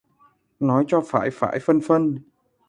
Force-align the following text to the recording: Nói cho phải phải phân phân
Nói 0.59 0.83
cho 0.87 1.01
phải 1.07 1.29
phải 1.33 1.59
phân 1.59 1.81
phân 1.81 2.17